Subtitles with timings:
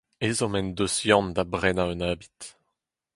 [0.27, 2.39] Ezhomm en deus Yann da brenañ un abid.